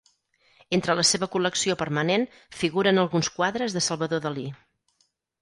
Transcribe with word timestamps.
Entre 0.77 0.95
la 0.99 1.03
seva 1.09 1.27
col·lecció 1.35 1.75
permanent 1.81 2.25
figuren 2.63 3.01
alguns 3.03 3.31
quadres 3.37 3.79
de 3.79 3.85
Salvador 3.91 4.25
Dalí. 4.27 4.49